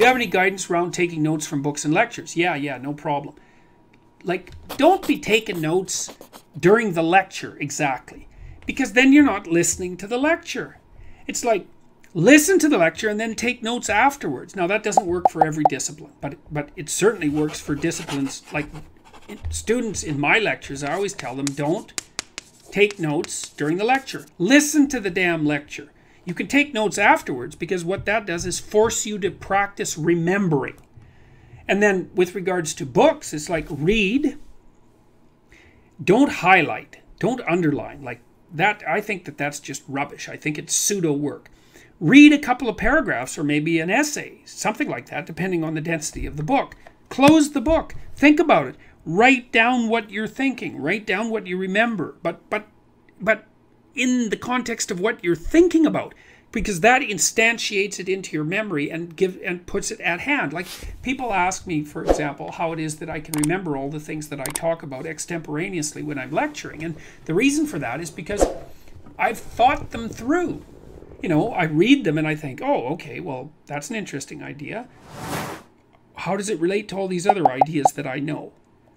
you 0.00 0.06
have 0.06 0.16
any 0.16 0.26
guidance 0.26 0.70
around 0.70 0.92
taking 0.92 1.22
notes 1.22 1.46
from 1.46 1.62
books 1.62 1.84
and 1.84 1.92
lectures? 1.92 2.36
Yeah, 2.36 2.54
yeah, 2.54 2.78
no 2.78 2.92
problem. 2.92 3.34
Like, 4.24 4.52
don't 4.76 5.06
be 5.06 5.18
taking 5.18 5.60
notes 5.60 6.12
during 6.58 6.94
the 6.94 7.02
lecture 7.02 7.56
exactly, 7.60 8.28
because 8.66 8.92
then 8.92 9.12
you're 9.12 9.24
not 9.24 9.46
listening 9.46 9.96
to 9.98 10.06
the 10.06 10.18
lecture. 10.18 10.78
It's 11.26 11.44
like, 11.44 11.66
listen 12.14 12.58
to 12.60 12.68
the 12.68 12.78
lecture 12.78 13.08
and 13.08 13.20
then 13.20 13.34
take 13.34 13.62
notes 13.62 13.88
afterwards. 13.88 14.56
Now, 14.56 14.66
that 14.66 14.82
doesn't 14.82 15.06
work 15.06 15.30
for 15.30 15.46
every 15.46 15.64
discipline, 15.68 16.12
but, 16.20 16.36
but 16.50 16.70
it 16.76 16.88
certainly 16.88 17.28
works 17.28 17.60
for 17.60 17.74
disciplines 17.74 18.42
like 18.52 18.66
students 19.50 20.02
in 20.02 20.18
my 20.18 20.38
lectures. 20.38 20.82
I 20.82 20.94
always 20.94 21.12
tell 21.12 21.34
them 21.34 21.46
don't 21.46 21.92
take 22.70 22.98
notes 22.98 23.50
during 23.50 23.76
the 23.76 23.84
lecture, 23.84 24.26
listen 24.38 24.88
to 24.88 25.00
the 25.00 25.10
damn 25.10 25.46
lecture. 25.46 25.92
You 26.26 26.34
can 26.34 26.48
take 26.48 26.74
notes 26.74 26.98
afterwards 26.98 27.54
because 27.54 27.84
what 27.84 28.04
that 28.04 28.26
does 28.26 28.44
is 28.44 28.58
force 28.58 29.06
you 29.06 29.18
to 29.20 29.30
practice 29.30 29.96
remembering. 29.96 30.76
And 31.68 31.80
then 31.80 32.10
with 32.14 32.34
regards 32.34 32.74
to 32.74 32.84
books, 32.84 33.32
it's 33.32 33.48
like 33.48 33.66
read, 33.70 34.36
don't 36.02 36.32
highlight, 36.32 36.98
don't 37.20 37.40
underline. 37.48 38.02
Like 38.02 38.20
that, 38.52 38.82
I 38.86 39.00
think 39.00 39.24
that 39.24 39.38
that's 39.38 39.60
just 39.60 39.84
rubbish. 39.86 40.28
I 40.28 40.36
think 40.36 40.58
it's 40.58 40.74
pseudo 40.74 41.12
work. 41.12 41.48
Read 42.00 42.32
a 42.32 42.38
couple 42.38 42.68
of 42.68 42.76
paragraphs 42.76 43.38
or 43.38 43.44
maybe 43.44 43.78
an 43.78 43.88
essay, 43.88 44.40
something 44.44 44.88
like 44.88 45.06
that, 45.06 45.26
depending 45.26 45.62
on 45.62 45.74
the 45.74 45.80
density 45.80 46.26
of 46.26 46.36
the 46.36 46.42
book. 46.42 46.74
Close 47.08 47.52
the 47.52 47.60
book. 47.60 47.94
Think 48.16 48.40
about 48.40 48.66
it. 48.66 48.76
Write 49.04 49.52
down 49.52 49.88
what 49.88 50.10
you're 50.10 50.26
thinking. 50.26 50.82
Write 50.82 51.06
down 51.06 51.30
what 51.30 51.46
you 51.46 51.56
remember. 51.56 52.16
But 52.22 52.50
but 52.50 52.66
but 53.20 53.46
in 53.96 54.30
the 54.30 54.36
context 54.36 54.90
of 54.90 55.00
what 55.00 55.22
you're 55.24 55.34
thinking 55.34 55.86
about 55.86 56.14
because 56.52 56.80
that 56.80 57.02
instantiates 57.02 58.00
it 58.00 58.08
into 58.08 58.32
your 58.32 58.44
memory 58.44 58.90
and 58.90 59.14
give 59.14 59.38
and 59.44 59.66
puts 59.66 59.90
it 59.90 60.00
at 60.00 60.20
hand. 60.20 60.52
Like 60.52 60.66
people 61.02 61.32
ask 61.32 61.66
me 61.66 61.82
for 61.82 62.02
example 62.04 62.52
how 62.52 62.72
it 62.72 62.80
is 62.80 62.96
that 62.96 63.10
i 63.10 63.20
can 63.20 63.34
remember 63.42 63.76
all 63.76 63.90
the 63.90 64.00
things 64.00 64.28
that 64.28 64.40
i 64.40 64.44
talk 64.44 64.82
about 64.82 65.04
extemporaneously 65.06 66.02
when 66.02 66.18
i'm 66.18 66.30
lecturing. 66.30 66.82
And 66.82 66.96
the 67.26 67.34
reason 67.34 67.66
for 67.66 67.78
that 67.78 68.00
is 68.00 68.10
because 68.10 68.46
i've 69.18 69.38
thought 69.38 69.90
them 69.90 70.08
through. 70.08 70.64
You 71.22 71.28
know 71.28 71.52
i 71.52 71.64
read 71.64 72.04
them 72.04 72.16
and 72.16 72.26
i 72.26 72.34
think 72.34 72.60
oh 72.62 72.88
okay 72.94 73.20
well 73.20 73.50
that's 73.66 73.90
an 73.90 73.96
interesting 73.96 74.42
idea. 74.42 74.88
How 76.14 76.36
does 76.36 76.48
it 76.48 76.58
relate 76.58 76.88
to 76.88 76.96
all 76.96 77.08
these 77.08 77.26
other 77.26 77.46
ideas 77.50 77.92
that 77.96 78.06
i 78.06 78.18
know 78.18 78.52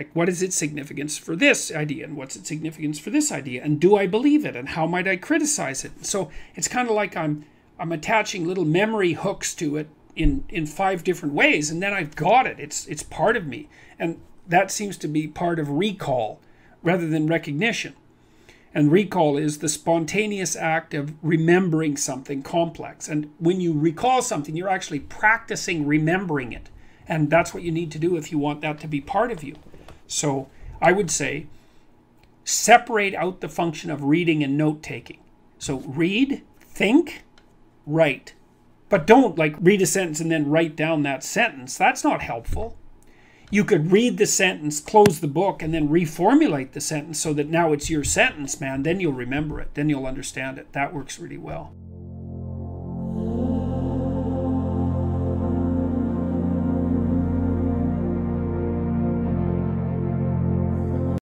like, 0.00 0.10
what 0.14 0.30
is 0.30 0.40
its 0.40 0.56
significance 0.56 1.18
for 1.18 1.36
this 1.36 1.70
idea, 1.70 2.04
and 2.06 2.16
what's 2.16 2.34
its 2.34 2.48
significance 2.48 2.98
for 2.98 3.10
this 3.10 3.30
idea, 3.30 3.62
and 3.62 3.78
do 3.78 3.96
I 3.96 4.06
believe 4.06 4.46
it, 4.46 4.56
and 4.56 4.70
how 4.70 4.86
might 4.86 5.06
I 5.06 5.16
criticize 5.16 5.84
it? 5.84 6.06
So 6.06 6.30
it's 6.54 6.68
kind 6.68 6.88
of 6.88 6.94
like 6.94 7.14
I'm 7.18 7.44
I'm 7.78 7.92
attaching 7.92 8.46
little 8.46 8.64
memory 8.64 9.12
hooks 9.12 9.54
to 9.56 9.76
it 9.76 9.88
in 10.16 10.44
in 10.48 10.64
five 10.64 11.04
different 11.04 11.34
ways, 11.34 11.70
and 11.70 11.82
then 11.82 11.92
I've 11.92 12.16
got 12.16 12.46
it. 12.46 12.58
It's 12.58 12.86
it's 12.86 13.02
part 13.02 13.36
of 13.36 13.46
me, 13.46 13.68
and 13.98 14.18
that 14.48 14.70
seems 14.70 14.96
to 14.96 15.08
be 15.08 15.28
part 15.28 15.58
of 15.58 15.68
recall 15.68 16.40
rather 16.82 17.06
than 17.06 17.26
recognition. 17.26 17.92
And 18.72 18.90
recall 18.90 19.36
is 19.36 19.58
the 19.58 19.68
spontaneous 19.68 20.56
act 20.56 20.94
of 20.94 21.12
remembering 21.22 21.98
something 21.98 22.42
complex. 22.42 23.06
And 23.06 23.30
when 23.38 23.60
you 23.60 23.78
recall 23.78 24.22
something, 24.22 24.56
you're 24.56 24.76
actually 24.76 25.00
practicing 25.00 25.86
remembering 25.86 26.52
it. 26.54 26.70
And 27.10 27.28
that's 27.28 27.52
what 27.52 27.64
you 27.64 27.72
need 27.72 27.90
to 27.90 27.98
do 27.98 28.16
if 28.16 28.30
you 28.30 28.38
want 28.38 28.60
that 28.60 28.78
to 28.80 28.86
be 28.86 29.00
part 29.00 29.32
of 29.32 29.42
you. 29.42 29.56
So 30.06 30.48
I 30.80 30.92
would 30.92 31.10
say 31.10 31.48
separate 32.44 33.14
out 33.16 33.40
the 33.40 33.48
function 33.48 33.90
of 33.90 34.04
reading 34.04 34.44
and 34.44 34.56
note 34.56 34.80
taking. 34.80 35.18
So 35.58 35.80
read, 35.80 36.42
think, 36.60 37.24
write. 37.84 38.34
But 38.88 39.08
don't 39.08 39.36
like 39.36 39.56
read 39.60 39.82
a 39.82 39.86
sentence 39.86 40.20
and 40.20 40.30
then 40.30 40.48
write 40.48 40.76
down 40.76 41.02
that 41.02 41.24
sentence. 41.24 41.76
That's 41.76 42.04
not 42.04 42.22
helpful. 42.22 42.76
You 43.50 43.64
could 43.64 43.90
read 43.90 44.16
the 44.16 44.26
sentence, 44.26 44.78
close 44.80 45.18
the 45.18 45.26
book, 45.26 45.62
and 45.62 45.74
then 45.74 45.88
reformulate 45.88 46.72
the 46.72 46.80
sentence 46.80 47.18
so 47.18 47.32
that 47.32 47.48
now 47.48 47.72
it's 47.72 47.90
your 47.90 48.04
sentence, 48.04 48.60
man. 48.60 48.84
Then 48.84 49.00
you'll 49.00 49.12
remember 49.12 49.60
it. 49.60 49.74
Then 49.74 49.88
you'll 49.88 50.06
understand 50.06 50.58
it. 50.58 50.72
That 50.72 50.94
works 50.94 51.18
really 51.18 51.38
well. 51.38 51.74